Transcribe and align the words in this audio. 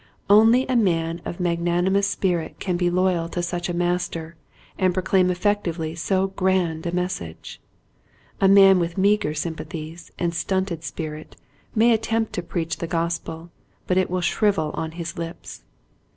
Only 0.31 0.65
a 0.65 0.75
man 0.75 1.21
of 1.25 1.39
mag 1.39 1.59
nanimous 1.59 2.05
spirit 2.07 2.57
can 2.59 2.75
be 2.75 2.89
loyal 2.89 3.29
to 3.29 3.43
such 3.43 3.69
a 3.69 3.73
mas 3.75 4.09
ter 4.09 4.35
and 4.75 4.95
proclaim 4.95 5.29
effectively 5.29 5.93
so 5.93 6.29
grand 6.29 6.87
a 6.87 6.91
message. 6.91 7.61
A 8.41 8.47
man 8.47 8.79
with 8.79 8.97
meager 8.97 9.35
sympathies 9.35 10.09
and 10.17 10.33
stunted 10.33 10.83
spirit 10.83 11.35
may 11.75 11.91
attempt 11.93 12.33
to 12.33 12.41
preach 12.41 12.77
the 12.77 12.87
Gospel 12.87 13.51
but 13.85 13.95
it 13.95 14.09
will 14.09 14.21
shrivel 14.21 14.71
on 14.73 14.93
his 14.93 15.19
lips. 15.19 15.61